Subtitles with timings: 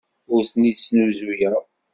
[0.33, 1.59] Ur ten-id-snuzuyeɣ.